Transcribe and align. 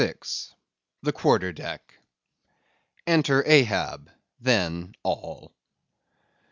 The 1.03 1.11
Quarter 1.13 1.53
Deck. 1.53 1.99
(_Enter 3.05 3.43
Ahab: 3.45 4.09
Then, 4.39 4.95
all. 5.03 5.53